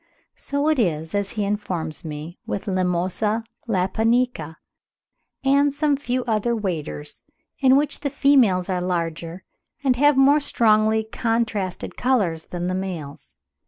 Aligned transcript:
So 0.35 0.67
it 0.67 0.79
is, 0.79 1.13
as 1.13 1.33
he 1.33 1.43
informs 1.43 2.03
me, 2.03 2.39
with 2.47 2.65
Limosa 2.65 3.45
lapponica 3.67 4.55
and 5.45 5.71
some 5.71 5.95
few 5.95 6.23
other 6.25 6.55
Waders, 6.55 7.21
in 7.59 7.75
which 7.77 7.99
the 7.99 8.09
females 8.09 8.67
are 8.67 8.81
larger 8.81 9.43
and 9.83 9.95
have 9.97 10.17
more 10.17 10.39
strongly 10.39 11.03
contrasted 11.03 11.97
colours 11.97 12.45
than 12.47 12.65
the 12.65 12.73
males.) 12.73 13.35